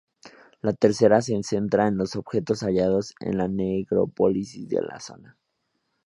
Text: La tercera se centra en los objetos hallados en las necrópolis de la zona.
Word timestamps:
La 0.63 0.73
tercera 0.73 1.21
se 1.21 1.39
centra 1.43 1.87
en 1.87 1.95
los 1.95 2.15
objetos 2.15 2.63
hallados 2.63 3.13
en 3.19 3.37
las 3.37 3.51
necrópolis 3.51 4.67
de 4.67 4.81
la 4.81 4.99
zona. 4.99 5.37